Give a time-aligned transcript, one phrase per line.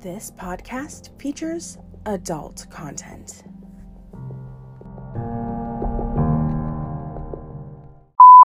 [0.00, 3.42] This podcast features adult content.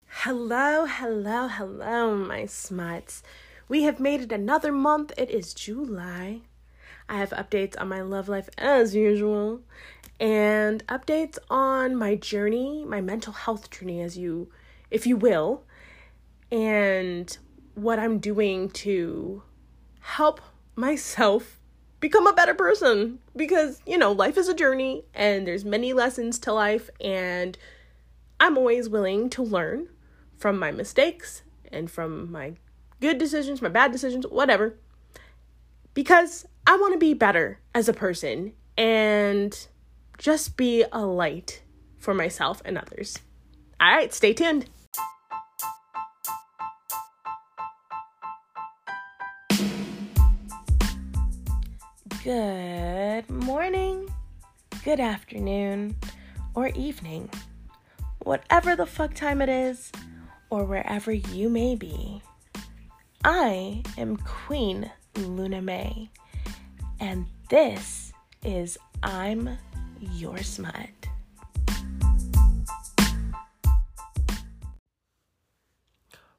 [0.09, 3.23] Hello, hello, hello, my smuts.
[3.69, 5.13] We have made it another month.
[5.19, 6.41] It is July.
[7.07, 9.61] I have updates on my love life as usual
[10.19, 14.49] and updates on my journey, my mental health journey as you
[14.91, 15.65] if you will,
[16.51, 17.37] and
[17.75, 19.43] what I'm doing to
[20.01, 20.41] help
[20.75, 21.59] myself
[22.01, 26.39] become a better person because you know life is a journey and there's many lessons
[26.39, 27.57] to life and
[28.41, 29.89] i'm always willing to learn
[30.37, 32.55] from my mistakes and from my
[33.01, 34.77] good decisions my bad decisions whatever
[35.95, 39.69] because i want to be better as a person and
[40.19, 41.63] just be a light
[41.99, 43.19] for myself and others.
[43.81, 44.69] All right stay tuned
[52.25, 54.09] Good morning,
[54.85, 55.97] good afternoon,
[56.55, 57.29] or evening,
[58.21, 59.91] whatever the fuck time it is,
[60.49, 62.23] or wherever you may be.
[63.25, 66.11] I am Queen Luna May,
[67.01, 68.13] and this
[68.45, 69.59] is I'm
[69.99, 70.91] Your Smut.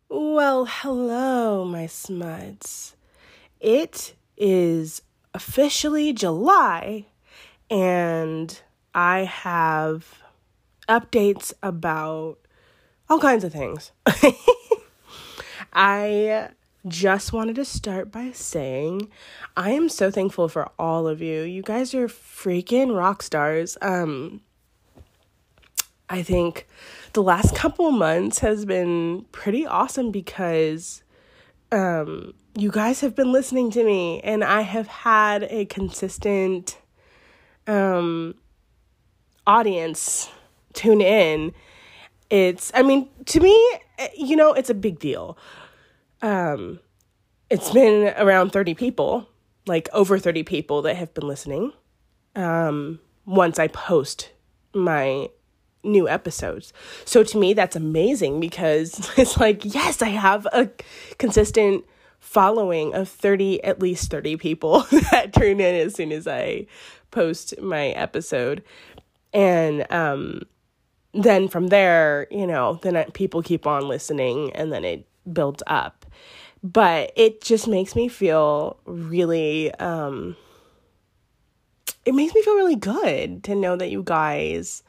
[0.08, 2.96] Well, hello, my smuts.
[3.60, 5.02] It is
[5.34, 7.08] officially July,
[7.70, 8.62] and
[8.94, 10.22] I have
[10.88, 12.38] updates about
[13.10, 13.92] all kinds of things.
[15.74, 16.50] I
[16.88, 19.10] just wanted to start by saying
[19.56, 21.42] I am so thankful for all of you.
[21.42, 23.78] You guys are freaking rock stars.
[23.82, 24.42] Um
[26.10, 26.68] I think
[27.14, 31.04] the last couple months has been pretty awesome because
[31.74, 36.78] um you guys have been listening to me and I have had a consistent
[37.68, 38.36] um
[39.48, 40.30] audience
[40.74, 41.54] tune in.
[42.30, 43.56] It's I mean, to me,
[44.16, 45.38] you know, it's a big deal.
[46.22, 46.80] Um
[47.50, 49.28] it's been around 30 people,
[49.68, 51.74] like over 30 people that have been listening.
[52.36, 54.32] Um once I post
[54.76, 55.30] my
[55.84, 56.74] new episodes.
[57.06, 60.70] So to me that's amazing because it's like, yes, I have a
[61.18, 61.86] consistent
[62.20, 64.80] following of 30 at least 30 people
[65.12, 66.68] that tune in as soon as I
[67.12, 68.64] post my episode.
[69.34, 70.44] And um
[71.14, 76.06] then from there, you know, then people keep on listening and then it builds up.
[76.64, 80.36] But it just makes me feel really um
[82.06, 84.84] it makes me feel really good to know that you guys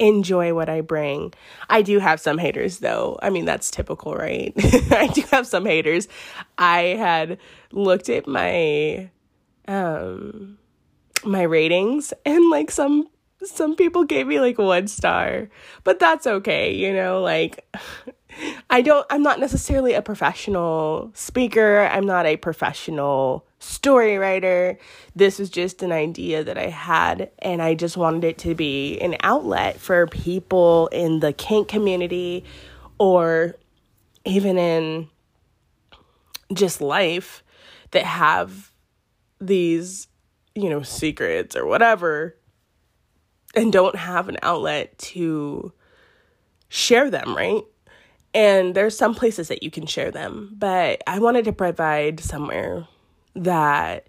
[0.00, 1.32] enjoy what I bring.
[1.68, 3.18] I do have some haters though.
[3.22, 4.52] I mean, that's typical, right?
[4.90, 6.08] I do have some haters.
[6.58, 7.38] I had
[7.70, 9.10] looked at my
[9.68, 10.58] um
[11.22, 13.06] my ratings and like some
[13.44, 15.48] some people gave me like one star.
[15.84, 17.64] But that's okay, you know, like
[18.70, 21.80] I don't I'm not necessarily a professional speaker.
[21.92, 24.78] I'm not a professional story writer.
[25.14, 28.98] This was just an idea that I had, and I just wanted it to be
[29.00, 32.44] an outlet for people in the kink community
[32.98, 33.54] or
[34.24, 35.08] even in
[36.52, 37.44] just life
[37.92, 38.72] that have
[39.40, 40.08] these,
[40.54, 42.36] you know, secrets or whatever
[43.54, 45.72] and don't have an outlet to
[46.68, 47.62] share them, right?
[48.32, 52.86] And there's some places that you can share them, but I wanted to provide somewhere
[53.34, 54.06] that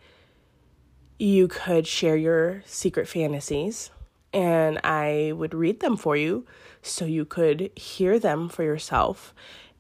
[1.20, 3.92] you could share your secret fantasies
[4.34, 6.46] and I would read them for you
[6.82, 9.34] so you could hear them for yourself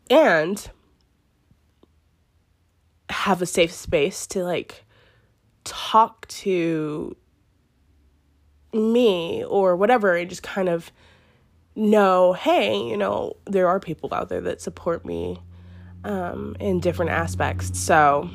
[0.09, 0.69] and
[3.09, 4.85] have a safe space to like
[5.63, 7.16] talk to
[8.73, 10.91] me or whatever and just kind of
[11.75, 15.40] know hey you know there are people out there that support me
[16.03, 17.78] um, in different aspects.
[17.79, 18.29] So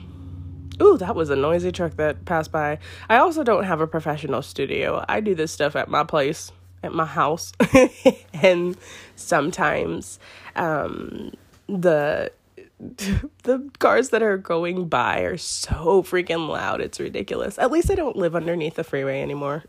[0.82, 2.78] Ooh, that was a noisy truck that passed by.
[3.08, 5.04] I also don't have a professional studio.
[5.08, 6.52] I do this stuff at my place,
[6.82, 7.52] at my house.
[8.34, 8.76] and
[9.14, 10.18] sometimes
[10.54, 11.32] um,
[11.66, 12.30] the
[13.44, 16.80] the cars that are going by are so freaking loud.
[16.80, 17.58] It's ridiculous.
[17.58, 19.64] At least I don't live underneath the freeway anymore.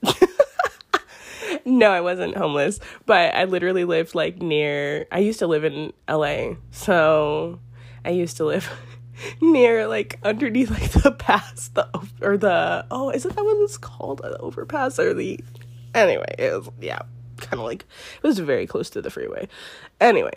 [1.66, 5.94] no, I wasn't homeless, but I literally lived like near I used to live in
[6.10, 6.56] LA.
[6.72, 7.60] So
[8.04, 8.70] I used to live
[9.42, 11.88] near like underneath like the pass the
[12.22, 15.40] or the oh is it that what it's called an overpass or the
[15.96, 17.02] anyway it was yeah
[17.38, 17.86] kind of like
[18.22, 19.48] it was very close to the freeway
[20.00, 20.34] anyway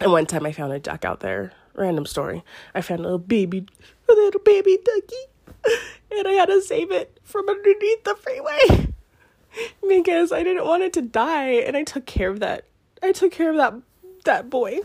[0.00, 2.42] and one time i found a duck out there random story
[2.74, 3.66] i found a little baby
[4.08, 5.16] a little baby ducky
[6.10, 8.92] and I had to save it from underneath the freeway
[9.88, 12.64] because I didn't want it to die and I took care of that.
[13.02, 13.74] I took care of that
[14.24, 14.80] that boy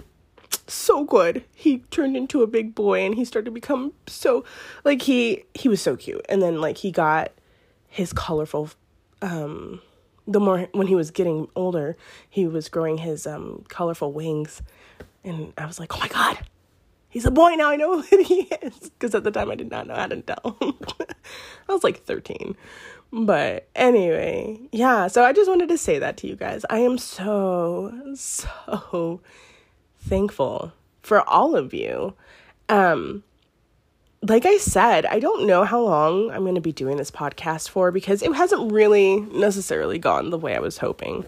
[0.73, 1.43] so good.
[1.53, 4.43] He turned into a big boy and he started to become so
[4.83, 6.25] like he he was so cute.
[6.29, 7.31] And then like he got
[7.87, 8.69] his colorful
[9.21, 9.81] um
[10.27, 11.97] the more when he was getting older,
[12.29, 14.61] he was growing his um colorful wings.
[15.23, 16.39] And I was like, "Oh my god.
[17.09, 17.69] He's a boy now.
[17.69, 20.21] I know who he is." Cuz at the time I did not know how to
[20.21, 20.57] tell.
[21.69, 22.55] I was like 13.
[23.13, 26.63] But anyway, yeah, so I just wanted to say that to you guys.
[26.69, 29.19] I am so so
[30.01, 32.13] thankful for all of you.
[32.69, 33.23] Um,
[34.23, 37.69] like I said, I don't know how long I'm going to be doing this podcast
[37.69, 41.25] for because it hasn't really necessarily gone the way I was hoping.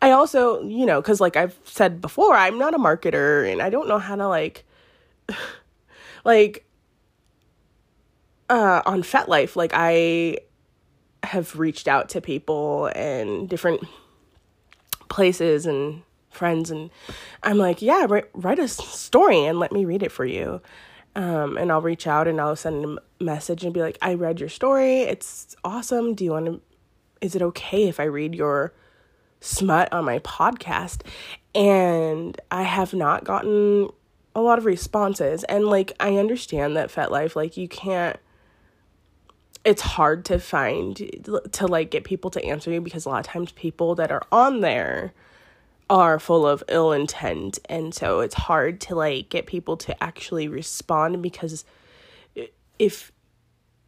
[0.00, 3.70] I also, you know, because like I've said before, I'm not a marketer and I
[3.70, 4.64] don't know how to like,
[6.24, 6.66] like,
[8.50, 10.38] uh, on FetLife, like I
[11.22, 13.82] have reached out to people and different
[15.08, 16.02] places and
[16.32, 16.90] friends and
[17.42, 20.60] I'm like, yeah, write, write a story and let me read it for you.
[21.14, 24.40] Um, and I'll reach out and I'll send a message and be like, I read
[24.40, 25.00] your story.
[25.00, 26.14] It's awesome.
[26.14, 26.60] Do you want to,
[27.20, 28.72] is it okay if I read your
[29.40, 31.02] smut on my podcast?
[31.54, 33.90] And I have not gotten
[34.34, 35.44] a lot of responses.
[35.44, 38.16] And like, I understand that FetLife, like, you can't,
[39.64, 40.96] it's hard to find,
[41.52, 44.22] to like get people to answer you because a lot of times people that are
[44.32, 45.12] on there,
[45.92, 50.48] are full of ill intent and so it's hard to like get people to actually
[50.48, 51.64] respond because
[52.78, 53.12] if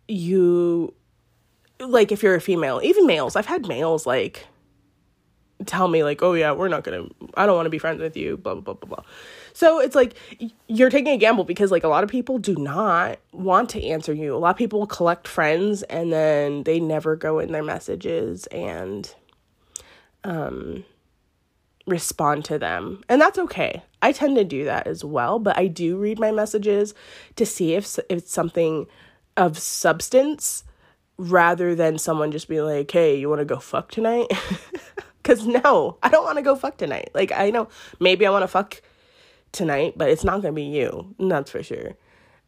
[0.06, 0.92] you
[1.80, 4.46] like if you're a female even males i've had males like
[5.64, 7.06] tell me like oh yeah we're not gonna
[7.38, 8.96] i don't want to be friends with you blah blah blah blah.
[8.96, 9.04] Blah
[9.54, 10.14] so it's like
[10.66, 14.12] you're taking a gamble because like a lot of people do not want to answer
[14.12, 14.34] you.
[14.34, 19.14] A lot of people collect friends and then they never go in their messages and
[20.24, 20.84] um
[21.86, 23.02] respond to them.
[23.08, 23.82] And that's okay.
[24.02, 26.94] I tend to do that as well, but I do read my messages
[27.36, 28.86] to see if, if it's something
[29.36, 30.64] of substance
[31.16, 34.30] rather than someone just being like, hey, you want to go fuck tonight?
[35.24, 37.08] Because no, I don't want to go fuck tonight.
[37.14, 38.82] Like, I know maybe I want to fuck
[39.52, 41.14] tonight, but it's not going to be you.
[41.18, 41.96] That's for sure.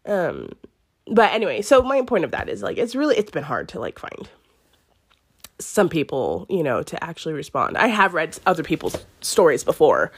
[0.04, 0.50] Um,
[1.06, 3.80] but anyway, so my point of that is like, it's really, it's been hard to
[3.80, 4.28] like find
[5.58, 7.76] some people, you know, to actually respond.
[7.76, 10.12] I have read other people's stories before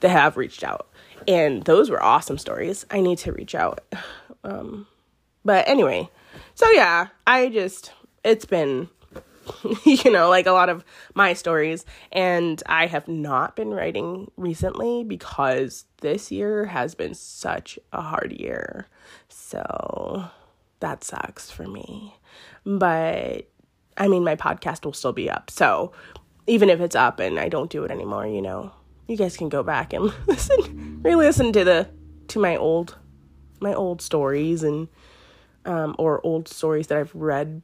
[0.00, 0.88] that have reached out,
[1.26, 2.84] and those were awesome stories.
[2.90, 3.80] I need to reach out.
[4.44, 4.88] Um,
[5.44, 6.08] but anyway,
[6.56, 7.92] so yeah, I just,
[8.24, 8.88] it's been,
[9.84, 10.84] you know, like a lot of
[11.14, 17.78] my stories, and I have not been writing recently because this year has been such
[17.92, 18.88] a hard year.
[19.28, 20.28] So
[20.80, 22.16] that sucks for me.
[22.66, 23.48] But
[23.96, 25.50] I mean, my podcast will still be up.
[25.50, 25.92] So
[26.46, 28.72] even if it's up and I don't do it anymore, you know,
[29.06, 31.88] you guys can go back and listen, re-listen to the
[32.28, 32.96] to my old
[33.60, 34.88] my old stories and
[35.64, 37.62] um, or old stories that I've read,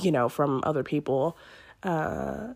[0.00, 1.36] you know, from other people.
[1.82, 2.54] Uh,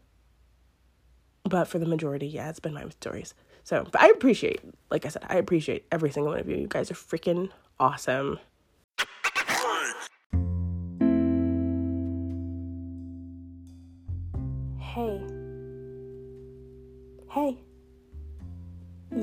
[1.44, 3.34] but for the majority, yeah, it's been my stories.
[3.64, 4.60] So, but I appreciate,
[4.90, 6.56] like I said, I appreciate every single one of you.
[6.56, 8.38] You guys are freaking awesome.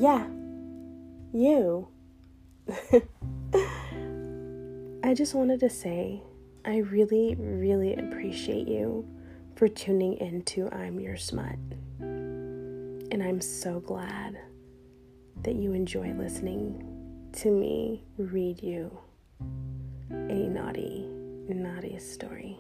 [0.08, 0.26] Yeah.
[1.34, 1.90] You.
[5.04, 6.22] I just wanted to say
[6.64, 9.06] I really, really appreciate you
[9.58, 11.58] for tuning into I'm Your Smut.
[12.00, 14.38] And I'm so glad
[15.44, 18.98] that you enjoy listening to me read you
[20.10, 21.06] a naughty,
[21.50, 22.58] naughty story.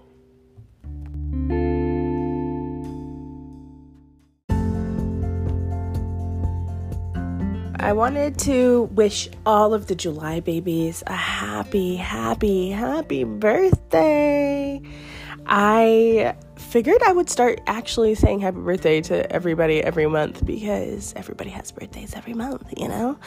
[7.87, 14.81] I wanted to wish all of the July babies a happy, happy, happy birthday.
[15.45, 21.49] I figured I would start actually saying happy birthday to everybody every month because everybody
[21.51, 23.17] has birthdays every month, you know?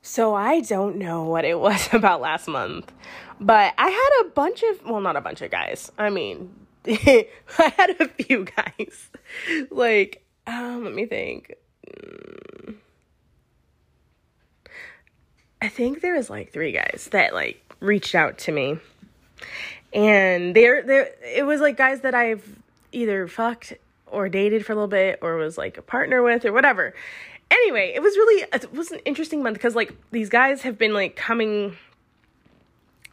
[0.00, 2.90] So I don't know what it was about last month,
[3.42, 5.92] but I had a bunch of, well, not a bunch of guys.
[5.98, 6.54] I mean,
[6.86, 7.26] I
[7.76, 9.10] had a few guys
[9.70, 11.54] like um, let me think.
[11.88, 12.74] Mm.
[15.62, 18.78] I think there was like three guys that like reached out to me.
[19.92, 22.44] And they're there it was like guys that I've
[22.92, 23.74] either fucked
[24.06, 26.94] or dated for a little bit or was like a partner with or whatever.
[27.50, 30.94] Anyway, it was really it was an interesting month because like these guys have been
[30.94, 31.76] like coming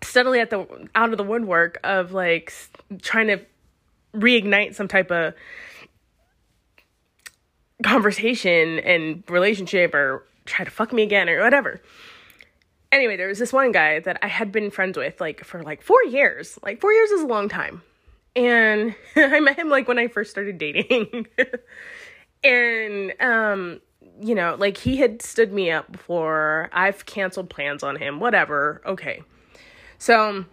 [0.04, 0.66] steadily at the
[0.96, 2.54] out of the woodwork of like
[3.02, 3.40] trying to
[4.16, 5.34] reignite some type of
[7.84, 11.82] conversation and relationship or try to fuck me again or whatever.
[12.92, 15.82] Anyway, there was this one guy that I had been friends with like for like
[15.82, 16.58] 4 years.
[16.64, 17.82] Like 4 years is a long time.
[18.36, 21.28] And I met him like when I first started dating.
[22.44, 23.82] and um
[24.20, 26.70] you know, like he had stood me up before.
[26.74, 28.82] I've canceled plans on him, whatever.
[28.86, 29.22] Okay.
[30.00, 30.46] So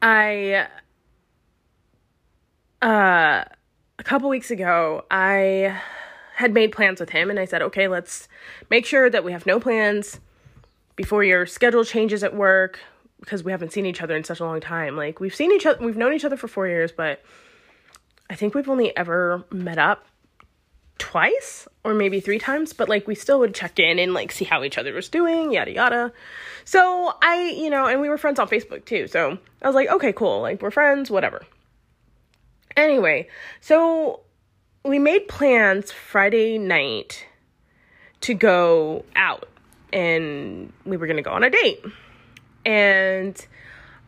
[0.00, 0.68] I
[2.80, 3.44] uh
[3.98, 5.80] a couple weeks ago, I
[6.34, 8.28] had made plans with him and I said, "Okay, let's
[8.70, 10.20] make sure that we have no plans
[10.96, 12.78] before your schedule changes at work
[13.20, 14.96] because we haven't seen each other in such a long time.
[14.96, 17.22] Like we've seen each other, we've known each other for 4 years, but
[18.30, 20.06] I think we've only ever met up
[20.98, 24.44] twice or maybe three times, but like we still would check in and like see
[24.44, 26.12] how each other was doing, yada yada.
[26.64, 29.06] So I, you know, and we were friends on Facebook too.
[29.08, 30.40] So I was like, okay, cool.
[30.40, 31.42] Like we're friends, whatever.
[32.78, 33.26] Anyway,
[33.60, 34.20] so
[34.84, 37.26] we made plans Friday night
[38.20, 39.48] to go out
[39.92, 41.84] and we were going to go on a date.
[42.64, 43.36] And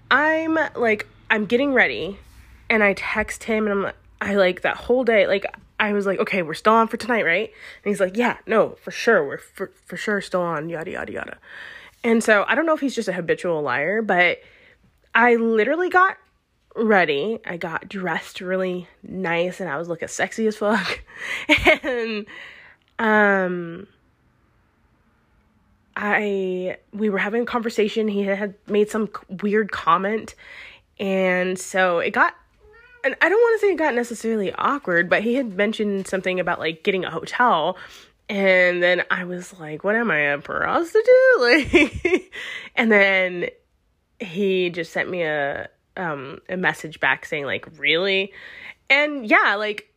[0.09, 2.21] I'm like I'm getting ready
[2.69, 5.47] and I text him and I'm like I like that whole day like
[5.81, 7.51] I was like, okay, we're still on for tonight, right?
[7.85, 9.27] And he's like, yeah, no, for sure.
[9.27, 11.39] We're for, for sure still on, yada, yada, yada.
[12.05, 14.39] And so I don't know if he's just a habitual liar, but
[15.13, 16.19] I literally got
[16.77, 17.39] ready.
[17.45, 21.03] I got dressed really nice and I was looking sexy as fuck.
[21.83, 22.27] and
[22.99, 23.87] um
[25.97, 28.09] I we were having a conversation.
[28.09, 29.09] He had made some
[29.43, 30.35] weird comment
[30.99, 32.35] and so it got
[33.03, 36.39] and I don't want to say it got necessarily awkward, but he had mentioned something
[36.39, 37.79] about like getting a hotel.
[38.29, 41.05] And then I was like, what am I, a prostitute?
[41.41, 42.33] Like,
[42.77, 43.49] and then
[44.21, 48.33] he just sent me a, um, a message back saying like, really?
[48.89, 49.91] And yeah, like,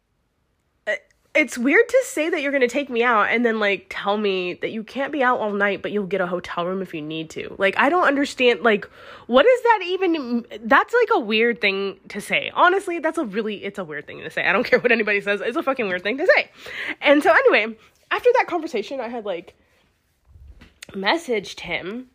[1.35, 4.17] it's weird to say that you're going to take me out and then like tell
[4.17, 6.93] me that you can't be out all night but you'll get a hotel room if
[6.93, 7.55] you need to.
[7.57, 8.85] Like i don't understand like
[9.27, 12.51] what is that even that's like a weird thing to say.
[12.53, 14.45] Honestly that's a really it's a weird thing to say.
[14.45, 15.41] I don't care what anybody says.
[15.41, 16.51] It's a fucking weird thing to say.
[17.01, 17.75] And so anyway
[18.11, 19.55] after that conversation i had like
[20.91, 22.09] messaged him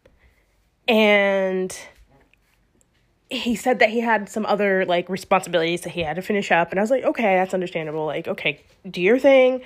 [0.87, 1.77] and
[3.31, 6.71] he said that he had some other like responsibilities that he had to finish up
[6.71, 9.61] and i was like okay that's understandable like okay do your thing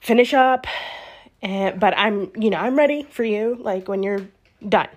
[0.00, 0.66] finish up
[1.42, 4.26] and but i'm you know i'm ready for you like when you're
[4.68, 4.88] done.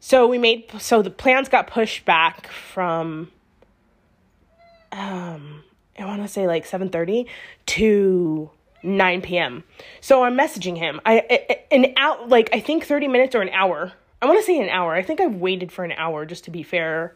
[0.00, 3.30] So we made so the plans got pushed back from
[4.92, 5.64] um
[5.98, 7.26] i want to say like 7.30
[7.66, 8.50] to
[8.82, 9.64] 9 p.m
[10.00, 11.00] so i'm messaging him.
[11.04, 13.92] I an out like i think 30 minutes or an hour
[14.24, 14.94] I want to say an hour.
[14.94, 17.14] I think I waited for an hour just to be fair.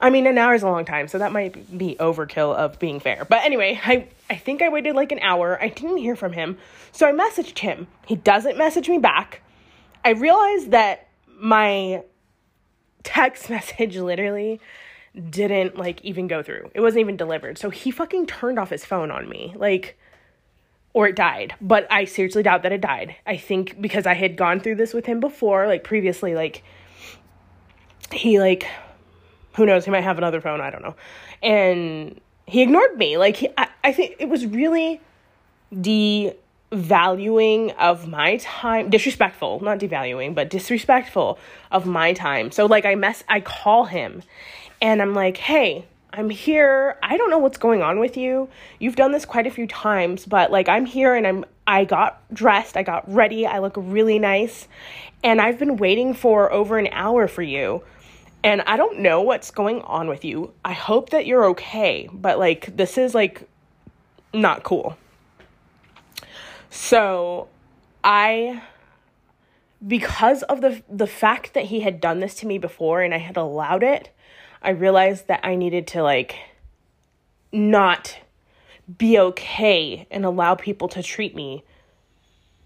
[0.00, 3.00] I mean, an hour is a long time, so that might be overkill of being
[3.00, 3.24] fair.
[3.24, 5.60] But anyway, I I think I waited like an hour.
[5.60, 6.56] I didn't hear from him,
[6.92, 7.88] so I messaged him.
[8.06, 9.42] He doesn't message me back.
[10.04, 12.04] I realized that my
[13.02, 14.60] text message literally
[15.30, 16.70] didn't like even go through.
[16.74, 17.58] It wasn't even delivered.
[17.58, 19.52] So he fucking turned off his phone on me.
[19.56, 19.98] Like
[20.94, 21.54] or it died.
[21.60, 23.16] But I seriously doubt that it died.
[23.26, 26.64] I think because I had gone through this with him before, like previously, like
[28.10, 28.66] he like
[29.56, 30.96] who knows, he might have another phone, I don't know.
[31.42, 33.18] And he ignored me.
[33.18, 35.00] Like he, I, I think it was really
[35.72, 41.38] devaluing of my time, disrespectful, not devaluing, but disrespectful
[41.70, 42.50] of my time.
[42.50, 44.22] So like I mess I call him
[44.80, 46.96] and I'm like, "Hey, I'm here.
[47.02, 48.48] I don't know what's going on with you.
[48.78, 52.22] You've done this quite a few times, but like I'm here and I'm I got
[52.32, 54.68] dressed, I got ready, I look really nice,
[55.24, 57.82] and I've been waiting for over an hour for you.
[58.44, 60.52] And I don't know what's going on with you.
[60.64, 63.48] I hope that you're okay, but like this is like
[64.32, 64.96] not cool.
[66.70, 67.48] So,
[68.04, 68.62] I
[69.84, 73.18] because of the the fact that he had done this to me before and I
[73.18, 74.10] had allowed it,
[74.64, 76.36] I realized that I needed to like
[77.52, 78.18] not
[78.98, 81.64] be okay and allow people to treat me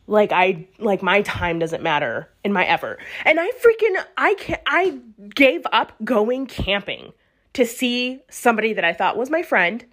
[0.09, 2.99] like I like my time doesn't matter in my effort.
[3.25, 4.99] And I freaking I can I
[5.35, 7.13] gave up going camping
[7.53, 9.85] to see somebody that I thought was my friend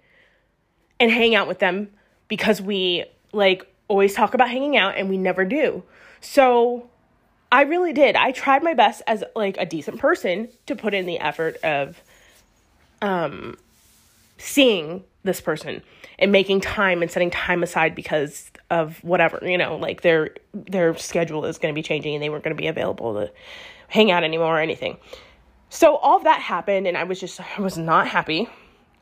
[0.98, 1.90] and hang out with them
[2.28, 5.82] because we like always talk about hanging out and we never do.
[6.20, 6.88] So
[7.56, 8.16] I really did.
[8.16, 12.02] I tried my best as like a decent person to put in the effort of
[13.00, 13.56] um
[14.36, 15.80] seeing this person
[16.18, 20.94] and making time and setting time aside because of whatever, you know, like their their
[20.98, 23.32] schedule is going to be changing and they weren't going to be available to
[23.88, 24.98] hang out anymore or anything.
[25.70, 28.50] So all of that happened and I was just I was not happy.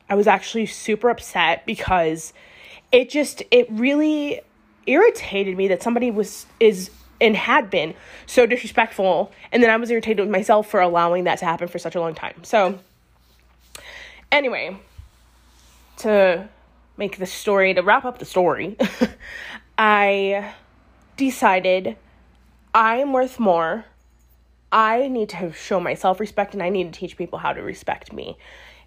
[0.09, 2.31] I was actually super upset because
[2.93, 4.39] it just it really
[4.87, 6.89] irritated me that somebody was is
[7.21, 7.93] and had been
[8.25, 11.79] so disrespectful and then I was irritated with myself for allowing that to happen for
[11.79, 12.43] such a long time.
[12.43, 12.79] So
[14.31, 14.79] anyway,
[15.97, 16.49] to
[16.97, 18.77] make the story to wrap up the story,
[19.77, 20.53] I
[21.17, 21.97] decided
[22.73, 23.85] I am worth more.
[24.71, 28.11] I need to show myself respect and I need to teach people how to respect
[28.11, 28.37] me.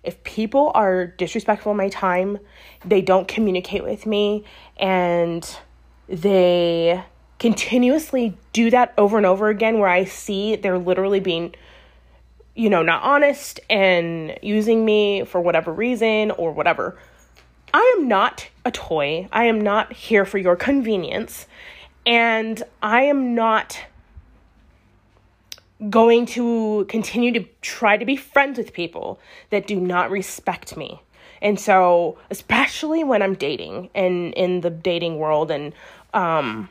[0.02, 2.38] If people are disrespectful my time,
[2.84, 4.44] they don't communicate with me,
[4.76, 5.48] and
[6.08, 7.02] they
[7.38, 11.54] continuously do that over and over again, where I see they're literally being,
[12.54, 16.98] you know, not honest and using me for whatever reason or whatever.
[17.72, 19.28] I am not a toy.
[19.30, 21.46] I am not here for your convenience.
[22.06, 23.78] And I am not
[25.90, 31.00] going to continue to try to be friends with people that do not respect me.
[31.40, 35.72] And so, especially when I'm dating and in the dating world and
[36.14, 36.68] um,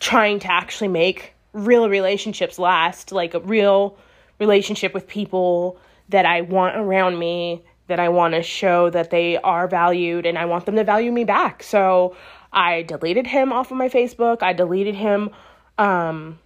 [0.00, 3.96] trying to actually make real relationships last, like a real
[4.38, 9.38] relationship with people that I want around me, that I want to show that they
[9.38, 11.62] are valued and I want them to value me back.
[11.62, 12.16] So
[12.52, 14.42] I deleted him off of my Facebook.
[14.42, 15.30] I deleted him.
[15.78, 16.38] Um,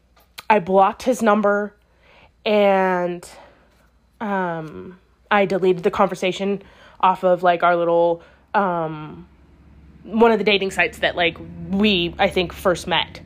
[0.48, 1.74] I blocked his number
[2.44, 3.28] and
[4.20, 4.98] um,
[5.30, 6.62] I deleted the conversation
[7.00, 8.22] off of like our little
[8.54, 9.26] um,
[10.02, 11.38] one of the dating sites that like
[11.70, 13.20] we I think first met.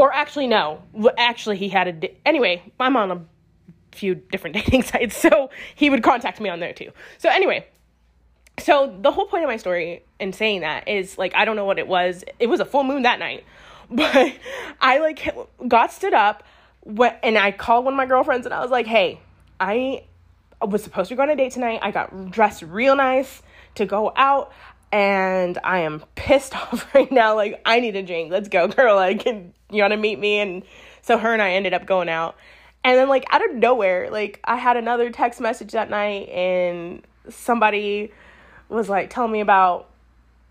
[0.00, 0.82] Or actually no,
[1.18, 3.20] actually he had a di- anyway, I'm on a
[3.92, 6.90] few different dating sites, so he would contact me on there too.
[7.18, 7.66] So anyway,
[8.58, 11.66] so the whole point of my story in saying that is like I don't know
[11.66, 12.24] what it was.
[12.38, 13.44] It was a full moon that night.
[13.92, 14.34] But
[14.80, 16.44] I like got stood up
[16.86, 19.20] and I called one of my girlfriends and I was like, "Hey,
[19.58, 20.04] I
[20.62, 21.80] was supposed to go on a date tonight.
[21.82, 23.42] I got dressed real nice
[23.74, 24.52] to go out
[24.92, 27.34] and I am pissed off right now.
[27.34, 28.30] Like, I need a drink.
[28.30, 28.96] Let's go, girl.
[28.96, 29.26] Like,
[29.70, 30.38] you want to meet me?
[30.38, 30.62] And
[31.02, 32.36] so her and I ended up going out.
[32.82, 37.02] And then, like, out of nowhere, like, I had another text message that night, and
[37.28, 38.10] somebody
[38.68, 39.90] was like telling me about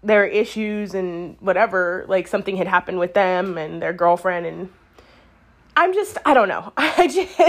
[0.03, 2.05] their issues and whatever.
[2.07, 4.45] Like, something had happened with them and their girlfriend.
[4.45, 4.69] And
[5.75, 6.71] I'm just, I don't know.
[6.77, 7.39] I just,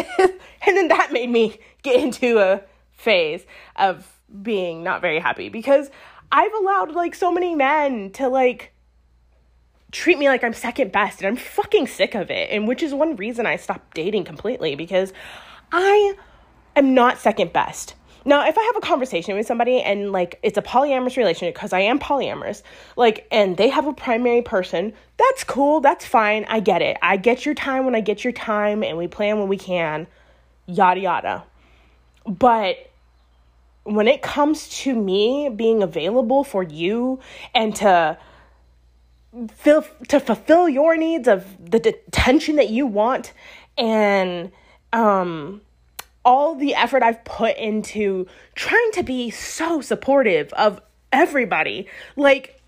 [0.67, 3.45] and then that made me get into a phase
[3.77, 4.07] of
[4.43, 5.91] being not very happy because
[6.31, 8.73] I've allowed like so many men to like
[9.93, 12.51] treat me like I'm second best and I'm fucking sick of it.
[12.51, 15.13] And which is one reason I stopped dating completely because
[15.73, 16.15] I
[16.77, 17.95] am not second best.
[18.25, 21.73] Now, if I have a conversation with somebody and like it's a polyamorous relationship because
[21.73, 22.63] I am polyamorous,
[22.97, 26.45] like and they have a primary person, that's cool, that's fine.
[26.49, 26.99] I get it.
[27.03, 30.07] I get your time when I get your time and we plan when we can.
[30.67, 31.45] Yada yada.
[32.27, 32.91] But
[33.85, 37.21] when it comes to me being available for you
[37.55, 38.19] and to
[39.55, 43.33] fill to fulfill your needs of the attention that you want
[43.79, 44.51] and
[44.93, 45.61] um
[46.25, 50.81] all the effort I've put into trying to be so supportive of
[51.13, 51.87] everybody.
[52.17, 52.61] Like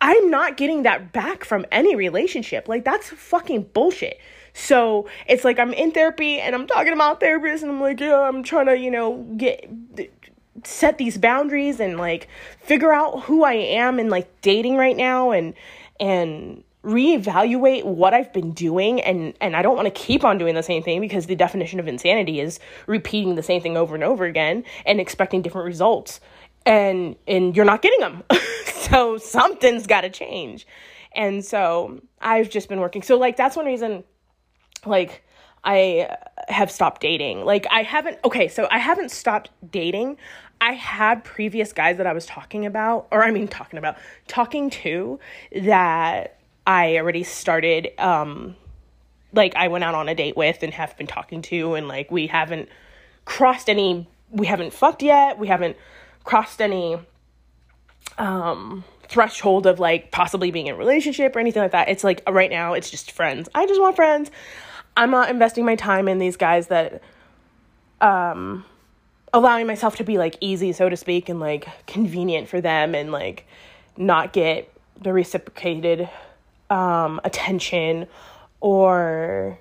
[0.00, 2.68] I'm not getting that back from any relationship.
[2.68, 4.18] Like that's fucking bullshit.
[4.52, 8.20] So it's like I'm in therapy and I'm talking about therapists and I'm like, yeah,
[8.20, 9.68] I'm trying to, you know, get
[10.64, 12.28] set these boundaries and like
[12.60, 15.54] figure out who I am and like dating right now and
[16.00, 20.54] and reevaluate what I've been doing and and I don't want to keep on doing
[20.54, 24.02] the same thing because the definition of insanity is repeating the same thing over and
[24.02, 26.20] over again and expecting different results
[26.64, 28.22] and and you're not getting them.
[28.64, 30.66] so something's got to change.
[31.12, 33.02] And so I've just been working.
[33.02, 34.04] So like that's one reason
[34.86, 35.22] like
[35.62, 36.16] I
[36.48, 37.44] have stopped dating.
[37.44, 40.16] Like I haven't okay, so I haven't stopped dating.
[40.60, 43.96] I had previous guys that I was talking about, or I mean talking about,
[44.28, 45.18] talking to
[45.62, 48.56] that I already started um
[49.32, 52.10] like I went out on a date with and have been talking to and like
[52.10, 52.68] we haven't
[53.24, 55.38] crossed any we haven't fucked yet.
[55.38, 55.76] We haven't
[56.24, 56.98] crossed any
[58.18, 61.88] um threshold of like possibly being in a relationship or anything like that.
[61.88, 63.48] It's like right now it's just friends.
[63.54, 64.30] I just want friends.
[64.96, 67.02] I'm not investing my time in these guys that
[68.00, 68.64] um
[69.32, 73.12] allowing myself to be like easy so to speak and like convenient for them and
[73.12, 73.46] like
[73.96, 76.08] not get the reciprocated
[76.68, 78.06] um attention
[78.60, 79.58] or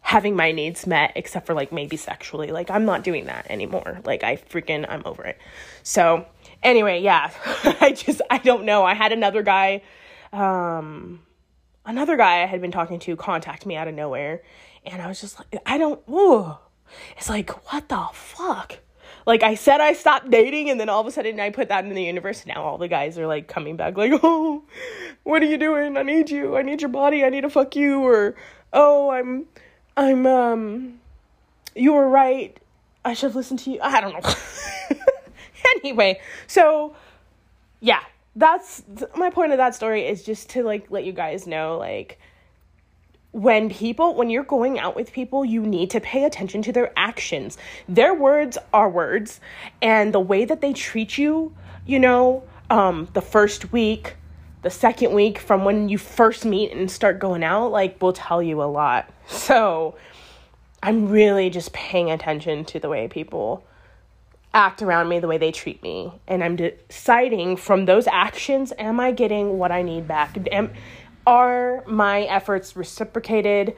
[0.00, 2.48] having my needs met except for like maybe sexually.
[2.50, 4.00] Like i'm not doing that anymore.
[4.04, 5.38] Like i freaking i'm over it.
[5.82, 6.26] So
[6.62, 7.30] anyway yeah.
[7.80, 8.84] I just i don't know.
[8.84, 9.82] I had another guy
[10.32, 11.20] um
[11.86, 14.42] another guy i had been talking to contact me out of nowhere
[14.84, 16.00] and I was just like, I don't,
[17.16, 18.78] It's like, what the fuck?
[19.28, 21.84] Like I said I stopped dating and then all of a sudden I put that
[21.84, 22.46] in the universe.
[22.46, 24.62] Now all the guys are like coming back like, "Oh,
[25.22, 25.98] what are you doing?
[25.98, 26.56] I need you.
[26.56, 27.22] I need your body.
[27.22, 28.34] I need to fuck you." Or,
[28.72, 29.44] "Oh, I'm
[29.98, 31.00] I'm um
[31.76, 32.58] you were right.
[33.04, 34.96] I should have listened to you." I don't know.
[35.76, 36.96] anyway, so
[37.80, 38.00] yeah,
[38.34, 38.82] that's
[39.14, 42.18] my point of that story is just to like let you guys know like
[43.32, 46.92] when people when you're going out with people you need to pay attention to their
[46.96, 47.58] actions.
[47.88, 49.40] Their words are words
[49.82, 51.54] and the way that they treat you
[51.86, 54.16] you know um the first week
[54.62, 58.42] the second week from when you first meet and start going out like will tell
[58.42, 59.10] you a lot.
[59.26, 59.94] So
[60.82, 63.64] i'm really just paying attention to the way people
[64.54, 68.98] act around me the way they treat me and i'm deciding from those actions am
[69.00, 70.36] i getting what i need back?
[70.50, 70.70] Am,
[71.28, 73.76] are my efforts reciprocated?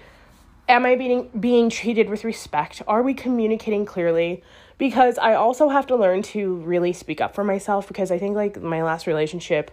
[0.68, 2.80] Am I being being treated with respect?
[2.86, 4.44] Are we communicating clearly?
[4.78, 8.36] Because I also have to learn to really speak up for myself because I think
[8.36, 9.72] like my last relationship,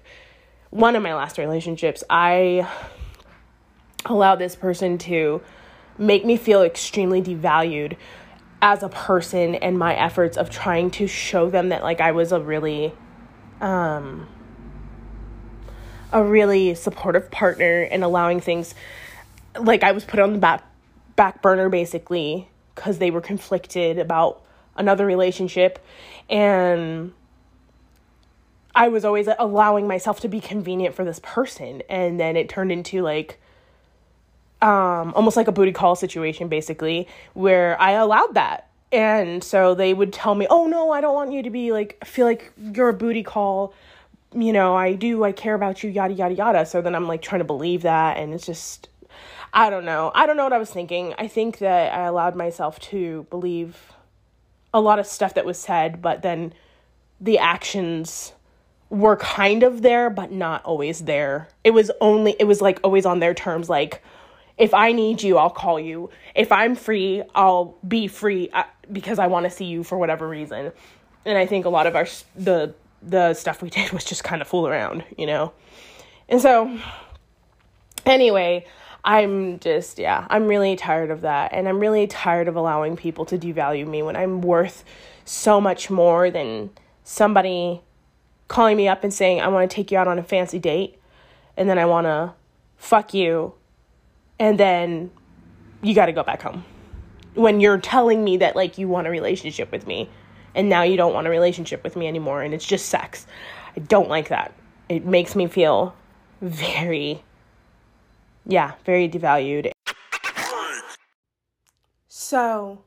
[0.72, 2.68] one of my last relationships, I
[4.08, 5.44] allowed this person to
[6.00, 7.96] make me feel extremely devalued
[8.60, 12.32] as a person and my efforts of trying to show them that like I was
[12.32, 12.92] a really
[13.62, 14.28] um
[16.12, 18.74] a really supportive partner and allowing things
[19.60, 20.64] like I was put on the back
[21.16, 24.42] back burner basically because they were conflicted about
[24.76, 25.84] another relationship.
[26.30, 27.14] And
[28.76, 31.82] I was always allowing myself to be convenient for this person.
[31.90, 33.40] And then it turned into like
[34.62, 38.70] um almost like a booty call situation basically where I allowed that.
[38.92, 41.98] And so they would tell me oh no I don't want you to be like
[42.02, 43.74] I feel like you're a booty call
[44.42, 46.66] you know, I do, I care about you, yada, yada, yada.
[46.66, 48.18] So then I'm like trying to believe that.
[48.18, 48.90] And it's just,
[49.52, 50.12] I don't know.
[50.14, 51.16] I don't know what I was thinking.
[51.18, 53.94] I think that I allowed myself to believe
[54.74, 56.54] a lot of stuff that was said, but then
[57.20, 58.34] the actions
[58.90, 61.50] were kind of there, but not always there.
[61.64, 63.70] It was only, it was like always on their terms.
[63.70, 64.04] Like,
[64.58, 66.10] if I need you, I'll call you.
[66.36, 70.28] If I'm free, I'll be free uh, because I want to see you for whatever
[70.28, 70.72] reason.
[71.26, 74.42] And I think a lot of our, the, the stuff we did was just kind
[74.42, 75.54] of fool around, you know?
[76.30, 76.78] And so,
[78.06, 78.66] anyway,
[79.04, 81.54] I'm just, yeah, I'm really tired of that.
[81.54, 84.84] And I'm really tired of allowing people to devalue me when I'm worth
[85.24, 86.70] so much more than
[87.04, 87.82] somebody
[88.48, 91.00] calling me up and saying, I want to take you out on a fancy date.
[91.56, 92.34] And then I want to
[92.78, 93.54] fuck you.
[94.40, 95.12] And then
[95.82, 96.66] you got to go back home.
[97.34, 100.10] When you're telling me that, like, you want a relationship with me
[100.56, 103.28] and now you don't want a relationship with me anymore and it's just sex.
[103.76, 104.54] I don't like that.
[104.90, 105.96] It makes me feel
[106.42, 107.24] very,
[108.46, 109.72] yeah, very devalued.
[112.08, 112.84] So,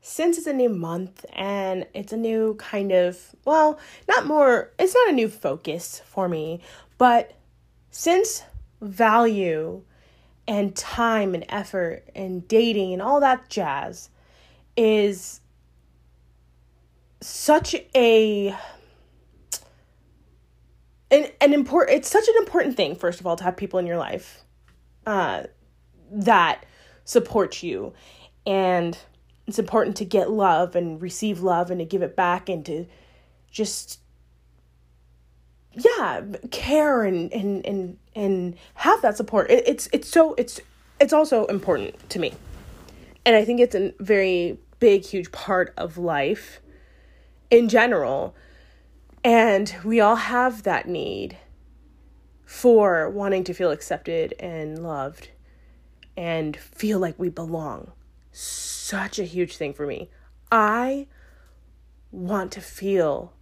[0.00, 4.94] since it's a new month and it's a new kind of, well, not more, it's
[4.94, 6.60] not a new focus for me,
[6.98, 7.32] but
[7.90, 8.42] since
[8.80, 9.82] value
[10.48, 14.10] and time and effort and dating and all that jazz
[14.76, 15.40] is
[17.26, 18.56] such a
[21.10, 23.86] an, an important it's such an important thing first of all to have people in
[23.86, 24.44] your life
[25.06, 25.44] uh,
[26.10, 26.64] that
[27.04, 27.92] support you.
[28.46, 28.98] And
[29.46, 32.86] it's important to get love and receive love and to give it back and to
[33.50, 34.00] just
[35.74, 39.50] yeah care and and and and have that support.
[39.50, 40.60] It, it's it's so it's
[41.00, 42.34] it's also important to me.
[43.24, 46.60] And i think it's a very big huge part of life
[47.52, 48.34] in general.
[49.22, 51.36] And we all have that need
[52.44, 55.30] for wanting to feel accepted and loved
[56.16, 57.92] and feel like we belong.
[58.32, 60.10] Such a huge thing for me.
[60.50, 61.06] I
[62.10, 63.32] want to feel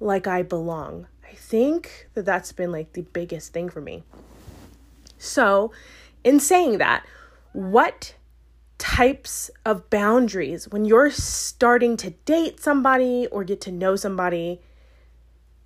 [0.00, 1.08] like I belong.
[1.28, 4.04] I think that that's been like the biggest thing for me.
[5.18, 5.72] So,
[6.24, 7.04] in saying that,
[7.52, 8.14] what
[8.78, 14.60] types of boundaries when you're starting to date somebody or get to know somebody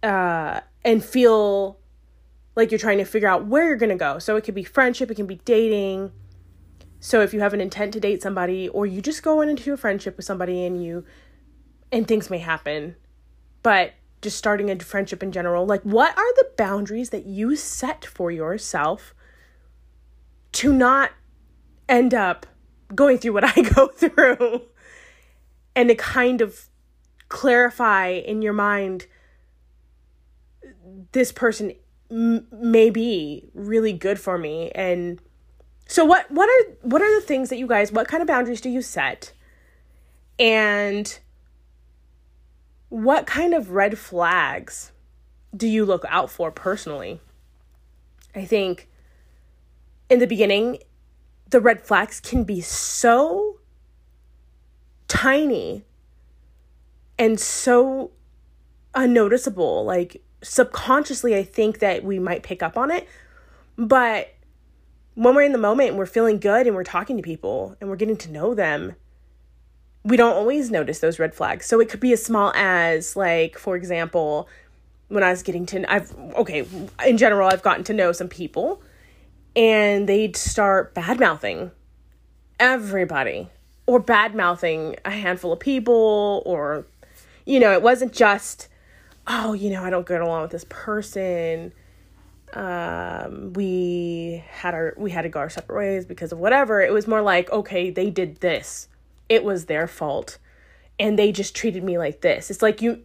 [0.02, 1.78] uh, and feel
[2.56, 4.18] like you're trying to figure out where you're going to go.
[4.18, 6.12] So it could be friendship, it can be dating.
[7.00, 9.76] So if you have an intent to date somebody or you just go into a
[9.76, 11.04] friendship with somebody and you
[11.90, 12.96] and things may happen,
[13.62, 18.04] but just starting a friendship in general, like what are the boundaries that you set
[18.04, 19.14] for yourself
[20.52, 21.12] to not
[21.88, 22.46] end up
[22.94, 24.62] going through what I go through.
[25.74, 26.66] And to kind of
[27.28, 29.06] clarify in your mind
[31.12, 31.72] this person
[32.10, 34.70] m- may be really good for me.
[34.74, 35.20] And
[35.86, 38.60] so what what are what are the things that you guys what kind of boundaries
[38.60, 39.32] do you set?
[40.38, 41.18] And
[42.88, 44.92] what kind of red flags
[45.56, 47.20] do you look out for personally?
[48.34, 48.88] I think
[50.08, 50.78] in the beginning,
[51.50, 53.58] the red flags can be so
[55.08, 55.84] tiny
[57.18, 58.12] and so
[58.94, 59.84] unnoticeable.
[59.84, 63.06] Like subconsciously, I think that we might pick up on it.
[63.76, 64.34] But
[65.14, 67.90] when we're in the moment and we're feeling good and we're talking to people and
[67.90, 68.94] we're getting to know them,
[70.02, 71.66] we don't always notice those red flags.
[71.66, 74.48] So it could be as small as, like, for example,
[75.08, 76.66] when I was getting to, I've, okay,
[77.06, 78.80] in general, I've gotten to know some people
[79.56, 81.70] and they'd start bad mouthing
[82.58, 83.48] everybody
[83.86, 86.86] or bad mouthing a handful of people or,
[87.46, 88.68] you know, it wasn't just,
[89.26, 91.72] oh, you know, I don't get along with this person.
[92.52, 96.80] Um, we had our, we had to go our separate ways because of whatever.
[96.80, 98.88] It was more like, okay, they did this.
[99.28, 100.38] It was their fault.
[100.98, 102.50] And they just treated me like this.
[102.50, 103.02] It's like you,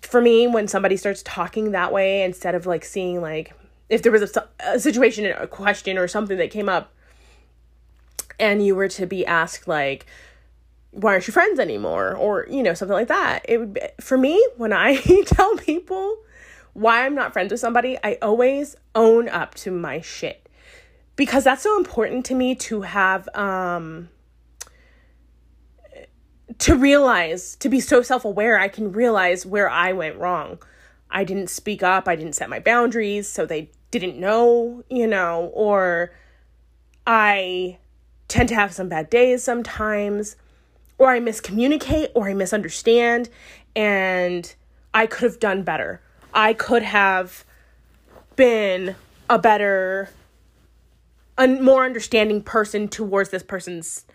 [0.00, 3.54] for me, when somebody starts talking that way, instead of like seeing like
[3.88, 6.92] if there was a, a situation, a question, or something that came up,
[8.38, 10.06] and you were to be asked like,
[10.90, 14.16] "Why aren't you friends anymore?" or you know something like that, it would be, for
[14.16, 16.18] me when I tell people
[16.72, 20.48] why I'm not friends with somebody, I always own up to my shit
[21.16, 24.08] because that's so important to me to have um
[26.58, 30.58] to realize, to be so self aware, I can realize where I went wrong.
[31.12, 35.50] I didn't speak up, I didn't set my boundaries, so they didn't know, you know,
[35.52, 36.12] or
[37.06, 37.78] I
[38.28, 40.36] tend to have some bad days sometimes,
[40.98, 43.28] or I miscommunicate, or I misunderstand,
[43.76, 44.54] and
[44.94, 46.00] I could have done better.
[46.32, 47.44] I could have
[48.36, 48.96] been
[49.28, 50.08] a better,
[51.36, 54.06] a more understanding person towards this person's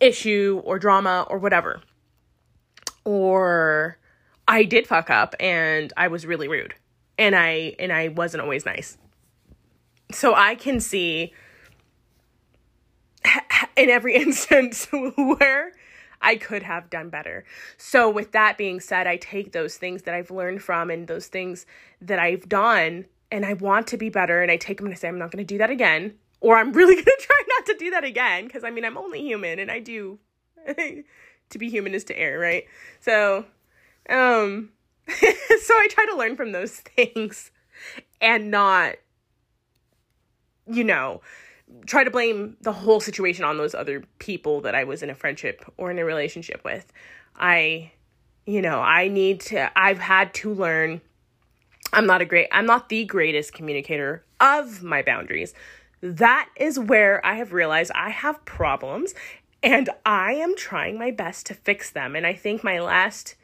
[0.00, 1.80] issue or drama or whatever.
[3.04, 3.98] Or
[4.48, 6.74] I did fuck up and I was really rude
[7.18, 8.96] and I and I wasn't always nice.
[10.12, 11.32] So I can see
[13.76, 15.72] in every instance where
[16.20, 17.44] I could have done better.
[17.76, 21.26] So with that being said, I take those things that I've learned from and those
[21.26, 21.66] things
[22.00, 24.96] that I've done and I want to be better and I take them and I
[24.98, 27.66] say I'm not going to do that again or I'm really going to try not
[27.66, 30.18] to do that again because I mean, I'm only human and I do
[30.66, 32.64] to be human is to err, right?
[33.00, 33.44] So,
[34.08, 34.70] um
[35.08, 37.50] so I try to learn from those things
[38.20, 38.96] and not
[40.68, 41.20] you know,
[41.86, 45.14] try to blame the whole situation on those other people that I was in a
[45.14, 46.92] friendship or in a relationship with.
[47.36, 47.92] I
[48.46, 51.00] you know, I need to I've had to learn
[51.92, 55.54] I'm not a great I'm not the greatest communicator of my boundaries
[56.02, 59.14] that is where I have realized I have problems
[59.62, 62.14] and I am trying my best to fix them.
[62.14, 63.34] And I think my last,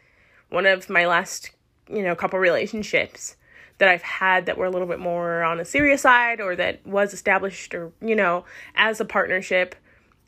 [0.53, 1.51] one of my last,
[1.89, 3.37] you know, couple relationships
[3.79, 6.87] that I've had that were a little bit more on a serious side or that
[6.87, 8.45] was established or, you know,
[8.77, 9.75] as a partnership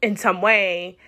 [0.02, 0.98] in some way,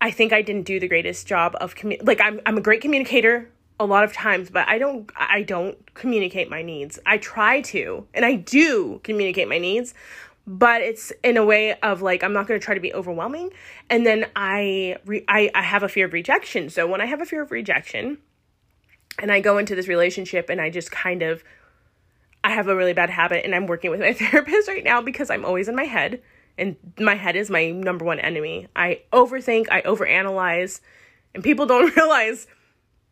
[0.00, 2.80] I think I didn't do the greatest job of commu- like I'm I'm a great
[2.80, 6.98] communicator a lot of times, but I don't I don't communicate my needs.
[7.06, 9.94] I try to, and I do communicate my needs,
[10.46, 13.50] but it's in a way of like I'm not going to try to be overwhelming
[13.88, 16.70] and then I, re- I I have a fear of rejection.
[16.70, 18.18] So when I have a fear of rejection
[19.18, 21.42] and I go into this relationship and I just kind of
[22.42, 25.30] I have a really bad habit and I'm working with my therapist right now because
[25.30, 26.22] I'm always in my head
[26.56, 28.68] and my head is my number one enemy.
[28.74, 30.80] I overthink, I overanalyze
[31.34, 32.46] and people don't realize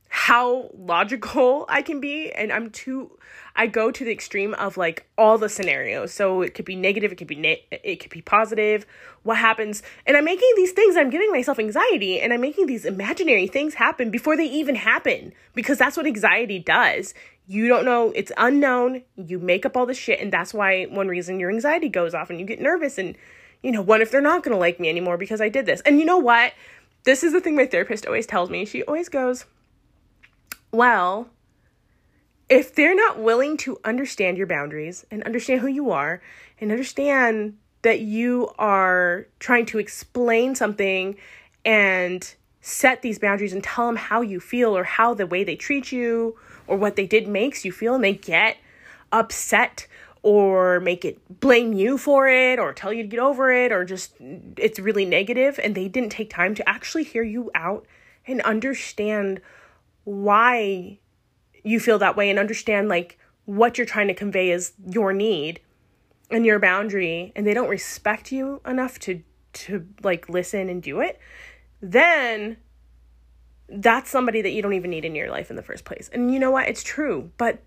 [0.08, 3.18] how logical I can be and I'm too
[3.58, 6.14] I go to the extreme of like all the scenarios.
[6.14, 8.86] So it could be negative, it could be ne- it could be positive.
[9.24, 9.82] What happens?
[10.06, 13.74] And I'm making these things, I'm giving myself anxiety and I'm making these imaginary things
[13.74, 17.14] happen before they even happen because that's what anxiety does.
[17.48, 19.02] You don't know, it's unknown.
[19.16, 22.30] You make up all this shit and that's why one reason your anxiety goes off
[22.30, 23.16] and you get nervous and
[23.60, 25.80] you know, what if they're not going to like me anymore because I did this?
[25.80, 26.52] And you know what?
[27.02, 28.64] This is the thing my therapist always tells me.
[28.64, 29.46] She always goes,
[30.70, 31.30] "Well,
[32.48, 36.22] if they're not willing to understand your boundaries and understand who you are
[36.60, 41.16] and understand that you are trying to explain something
[41.64, 45.56] and set these boundaries and tell them how you feel or how the way they
[45.56, 48.56] treat you or what they did makes you feel and they get
[49.12, 49.86] upset
[50.22, 53.84] or make it blame you for it or tell you to get over it or
[53.84, 54.14] just
[54.56, 57.86] it's really negative and they didn't take time to actually hear you out
[58.26, 59.40] and understand
[60.08, 60.98] why
[61.64, 65.60] you feel that way and understand like what you're trying to convey is your need
[66.30, 71.00] and your boundary and they don't respect you enough to to like listen and do
[71.00, 71.18] it
[71.80, 72.56] then
[73.68, 76.08] that's somebody that you don't even need in your life in the first place.
[76.12, 76.68] And you know what?
[76.68, 77.62] It's true, but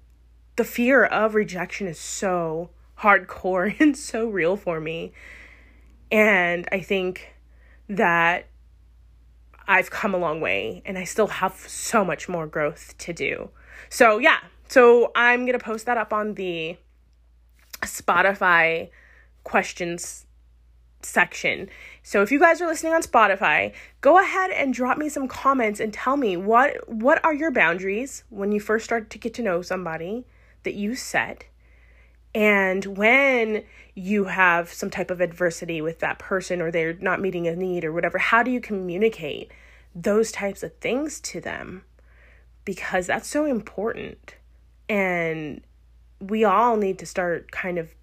[0.56, 5.14] the fear of rejection is so hardcore and so real for me.
[6.12, 7.36] And I think
[7.88, 8.48] that
[9.72, 13.50] I've come a long way and I still have so much more growth to do.
[13.90, 14.40] So, yeah.
[14.68, 16.78] So, I'm going to post that up on the
[17.82, 18.90] Spotify
[19.44, 20.26] questions
[21.02, 21.70] section.
[22.04, 25.80] So if you guys are listening on Spotify, go ahead and drop me some comments
[25.80, 29.42] and tell me what what are your boundaries when you first start to get to
[29.42, 30.26] know somebody
[30.62, 31.46] that you set
[32.34, 37.48] and when you have some type of adversity with that person or they're not meeting
[37.48, 39.52] a need or whatever, how do you communicate
[39.94, 41.84] those types of things to them?
[42.66, 44.36] Because that's so important.
[44.88, 45.62] And
[46.20, 47.94] we all need to start kind of,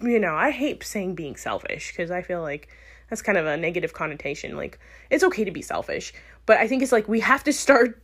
[0.00, 2.68] you know, I hate saying being selfish because I feel like
[3.10, 4.56] that's kind of a negative connotation.
[4.56, 4.78] Like,
[5.10, 6.12] it's okay to be selfish,
[6.46, 8.02] but I think it's like we have to start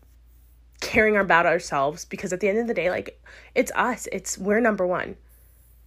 [0.80, 3.18] caring about ourselves because at the end of the day like
[3.54, 5.16] it's us it's we're number one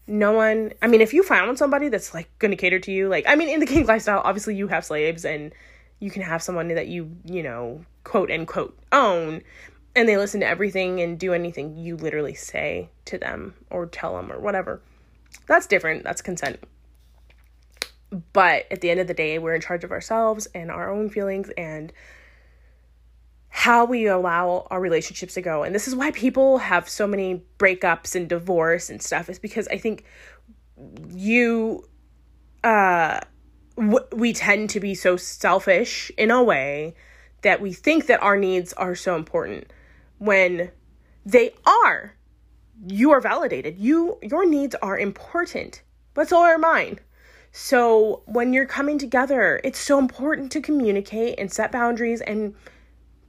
[0.07, 3.07] no one i mean if you found somebody that's like going to cater to you
[3.07, 5.53] like i mean in the kink lifestyle obviously you have slaves and
[5.99, 9.41] you can have someone that you you know quote unquote own
[9.95, 14.15] and they listen to everything and do anything you literally say to them or tell
[14.15, 14.79] them or whatever.
[15.47, 16.03] That's different.
[16.03, 16.63] That's consent.
[18.31, 21.09] But at the end of the day we're in charge of ourselves and our own
[21.09, 21.91] feelings and
[23.49, 25.63] how we allow our relationships to go.
[25.63, 29.67] And this is why people have so many breakups and divorce and stuff is because
[29.69, 30.03] I think
[31.09, 31.83] you
[32.63, 33.19] uh
[33.77, 36.95] we tend to be so selfish in a way
[37.43, 39.71] that we think that our needs are so important
[40.17, 40.71] when
[41.25, 42.13] they are.
[42.87, 43.77] You are validated.
[43.77, 46.99] You your needs are important but so are mine.
[47.51, 52.55] So when you're coming together it's so important to communicate and set boundaries and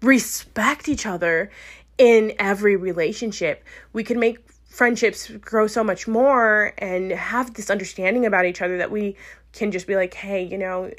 [0.01, 1.51] respect each other
[1.99, 3.65] in every relationship.
[3.93, 8.79] We can make friendships grow so much more and have this understanding about each other
[8.79, 9.17] that we
[9.59, 10.91] can just be like, hey, you know,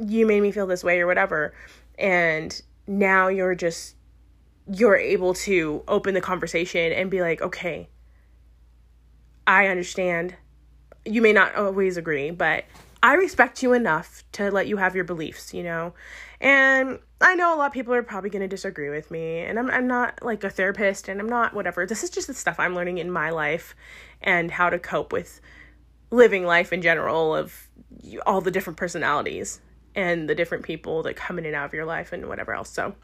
[0.00, 1.54] you made me feel this way or whatever.
[1.98, 3.94] And now you're just,
[4.66, 7.88] you're able to open the conversation and be like, okay,
[9.46, 10.34] I understand.
[11.04, 12.64] You may not always agree, but
[13.02, 15.94] I respect you enough to let you have your beliefs, you know?
[16.40, 19.58] And I know a lot of people are probably going to disagree with me, and
[19.58, 21.84] I'm, I'm not like a therapist and I'm not whatever.
[21.86, 23.74] This is just the stuff I'm learning in my life
[24.20, 25.40] and how to cope with
[26.12, 27.68] living life in general of
[28.26, 29.60] all the different personalities
[29.94, 32.70] and the different people that come in and out of your life and whatever else.
[32.70, 32.94] So,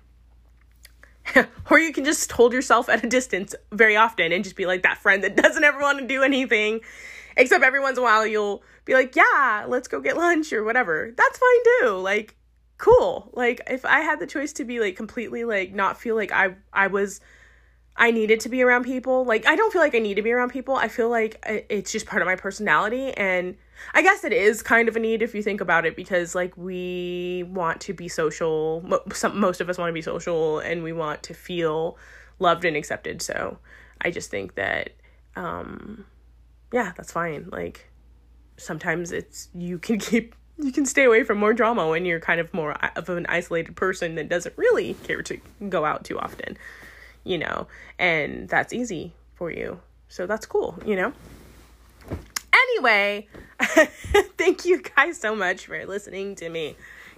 [1.71, 4.83] or you can just hold yourself at a distance very often and just be like
[4.83, 6.81] that friend that doesn't ever want to do anything
[7.37, 10.65] except every once in a while you'll be like, yeah, let's go get lunch or
[10.65, 11.13] whatever.
[11.17, 11.99] That's fine too.
[11.99, 12.37] Like,
[12.77, 13.31] cool.
[13.33, 16.57] Like, if I had the choice to be like completely like not feel like I
[16.73, 17.21] I was
[17.99, 19.25] I needed to be around people.
[19.25, 20.77] Like I don't feel like I need to be around people.
[20.77, 23.57] I feel like it's just part of my personality and
[23.93, 26.57] I guess it is kind of a need if you think about it because like
[26.57, 28.83] we want to be social.
[29.35, 31.99] Most of us want to be social and we want to feel
[32.39, 33.21] loved and accepted.
[33.21, 33.59] So
[34.01, 34.91] I just think that
[35.35, 36.07] um
[36.73, 37.49] yeah, that's fine.
[37.51, 37.91] Like
[38.57, 42.41] sometimes it's you can keep you can stay away from more drama when you're kind
[42.41, 46.59] of more of an isolated person that doesn't really care to go out too often,
[47.25, 47.67] you know,
[47.99, 49.81] and that's easy for you.
[50.09, 51.13] So that's cool, you know.
[52.53, 53.29] Anyway,
[54.37, 56.77] thank you guys so much for listening to me,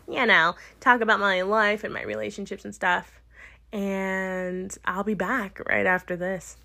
[0.09, 3.21] you know, talk about my life and my relationships and stuff.
[3.73, 6.57] And I'll be back right after this.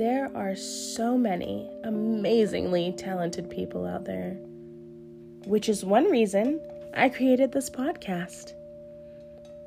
[0.00, 4.38] There are so many amazingly talented people out there,
[5.46, 6.60] which is one reason
[6.94, 8.54] I created this podcast.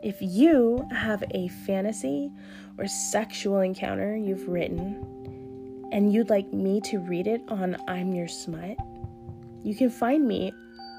[0.02, 2.30] If you have a fantasy
[2.78, 8.28] or sexual encounter you've written and you'd like me to read it on I'm Your
[8.28, 8.78] Smut,
[9.64, 10.52] you can find me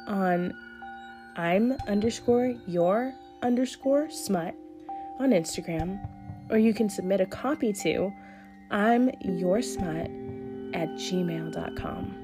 [0.06, 0.54] on
[1.36, 3.12] I'm underscore your
[3.42, 4.54] underscore smut
[5.18, 5.98] on Instagram,
[6.50, 8.12] or you can submit a copy to
[8.70, 10.10] I'm your smut
[10.74, 12.23] at gmail.com.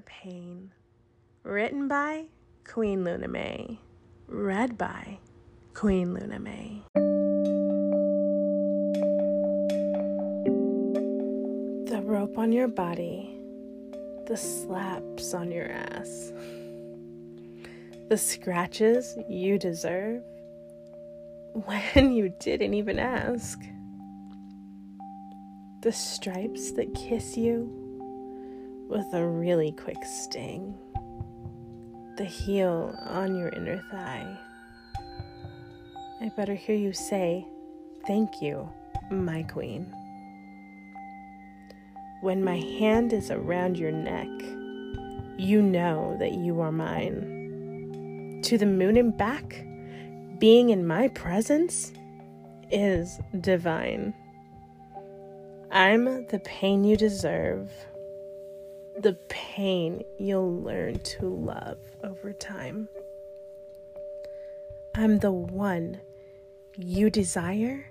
[0.00, 0.72] Pain.
[1.42, 2.26] Written by
[2.64, 3.80] Queen Luna May.
[4.26, 5.18] Read by
[5.74, 6.82] Queen Luna May.
[11.90, 13.38] The rope on your body,
[14.26, 16.32] the slaps on your ass
[18.12, 20.22] the scratches you deserve,
[21.54, 23.58] when you didn't even ask.
[25.80, 27.81] The stripes that kiss you
[28.92, 30.74] with a really quick sting.
[32.18, 34.36] The heel on your inner thigh.
[36.20, 37.46] I better hear you say,
[38.06, 38.68] Thank you,
[39.10, 39.86] my queen.
[42.20, 44.28] When my hand is around your neck,
[45.38, 48.40] you know that you are mine.
[48.44, 49.64] To the moon and back,
[50.38, 51.92] being in my presence
[52.70, 54.12] is divine.
[55.70, 57.70] I'm the pain you deserve,
[59.02, 62.88] the pain you'll learn to love over time.
[64.94, 66.00] I'm the one
[66.76, 67.90] you desire,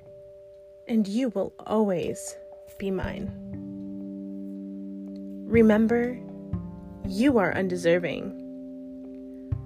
[0.87, 2.37] and you will always
[2.77, 3.29] be mine.
[5.47, 6.17] Remember,
[7.07, 8.37] you are undeserving.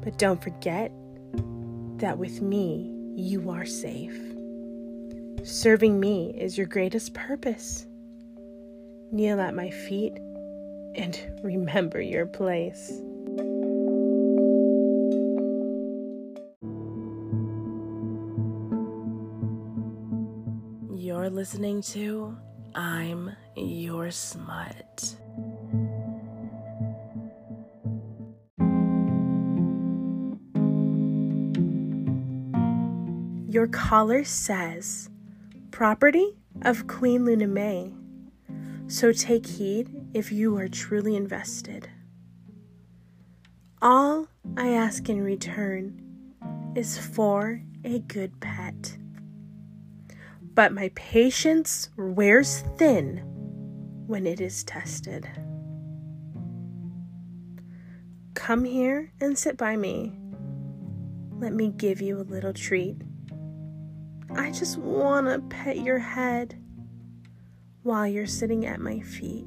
[0.03, 0.91] But don't forget
[1.97, 4.19] that with me, you are safe.
[5.43, 7.85] Serving me is your greatest purpose.
[9.11, 10.17] Kneel at my feet
[10.95, 13.01] and remember your place.
[20.97, 22.37] You're listening to
[22.73, 25.15] I'm Your Smut.
[33.49, 35.09] Your collar says,
[35.71, 37.93] Property of Queen Luna May.
[38.87, 41.89] So take heed if you are truly invested.
[43.81, 46.01] All I ask in return
[46.73, 48.97] is for a good pet.
[50.41, 53.23] But my patience wears thin
[54.07, 55.29] when it is tested.
[58.35, 60.13] Come here and sit by me.
[61.33, 62.95] Let me give you a little treat.
[64.33, 66.57] I just want to pet your head
[67.83, 69.45] while you're sitting at my feet.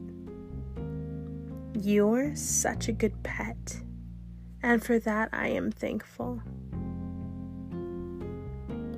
[1.81, 3.81] You're such a good pet,
[4.65, 6.43] and for that I am thankful.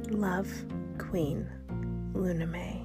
[0.09, 0.51] Love,
[0.97, 1.47] Queen
[2.15, 2.81] Luna May.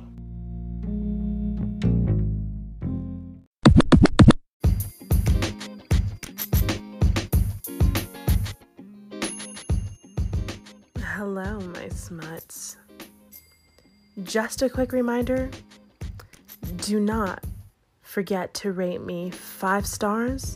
[11.00, 12.76] Hello, my smuts.
[14.24, 15.50] Just a quick reminder
[16.78, 17.42] do not
[18.16, 20.56] forget to rate me five stars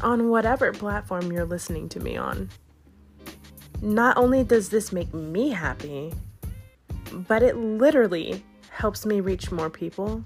[0.00, 2.48] on whatever platform you're listening to me on.
[3.82, 6.14] Not only does this make me happy,
[7.12, 10.24] but it literally helps me reach more people.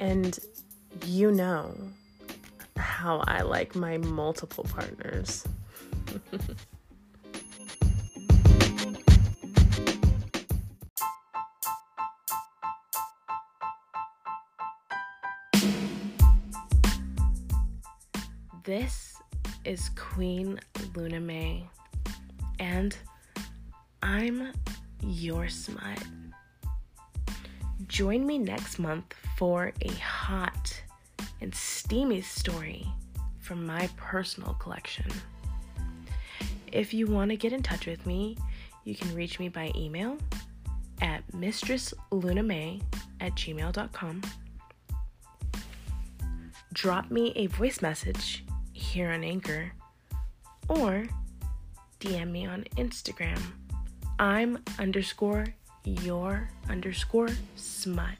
[0.00, 0.36] And
[1.06, 1.76] you know
[2.76, 5.46] how I like my multiple partners.
[18.64, 19.18] This
[19.66, 20.58] is Queen
[20.96, 21.68] Luna May,
[22.58, 22.96] and
[24.02, 24.52] I'm
[25.02, 26.02] your smut.
[27.88, 30.82] Join me next month for a hot
[31.42, 32.86] and steamy story
[33.38, 35.12] from my personal collection.
[36.72, 38.38] If you want to get in touch with me,
[38.84, 40.16] you can reach me by email
[41.02, 42.80] at mistresslunamay
[43.20, 44.22] at gmail.com.
[46.72, 48.42] Drop me a voice message
[48.74, 49.72] here on Anchor,
[50.68, 51.04] or
[52.00, 53.40] DM me on Instagram.
[54.18, 55.46] I'm underscore
[55.84, 58.16] your underscore smut.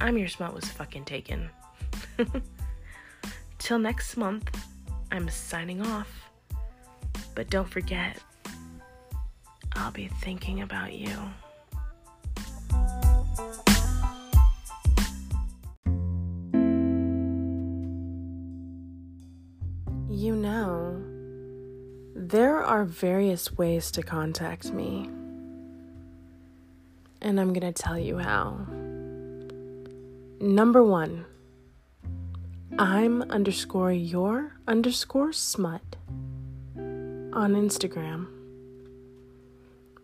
[0.00, 1.50] I'm your smut was fucking taken.
[3.58, 4.50] Till next month,
[5.10, 6.30] I'm signing off.
[7.34, 8.18] But don't forget,
[9.72, 11.10] I'll be thinking about you.
[20.18, 21.00] You know,
[22.16, 25.08] there are various ways to contact me.
[27.22, 28.66] And I'm going to tell you how.
[30.40, 31.24] Number one,
[32.76, 35.82] I'm underscore your underscore smut
[36.76, 38.26] on Instagram.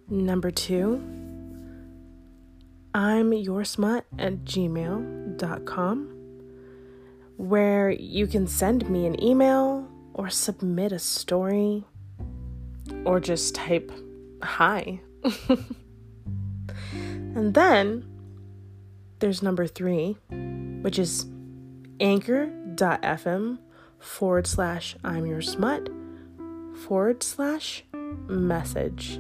[0.08, 1.02] Number two,
[2.94, 6.08] I'm your smut at gmail.com,
[7.36, 9.73] where you can send me an email
[10.14, 11.84] or submit a story
[13.04, 13.92] or just type
[14.42, 15.00] hi.
[16.92, 18.08] and then
[19.18, 20.16] there's number three,
[20.82, 21.26] which is
[22.00, 23.58] anchor.fm
[23.98, 25.88] forward slash I'm your smut
[26.86, 27.84] forward slash
[28.28, 29.18] message.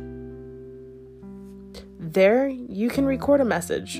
[1.98, 3.96] There, you can record a message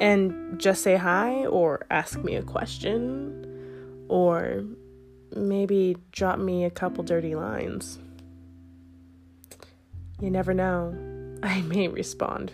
[0.00, 4.64] and just say hi or ask me a question or
[5.34, 7.98] maybe drop me a couple dirty lines.
[10.20, 10.94] You never know.
[11.42, 12.52] I may respond.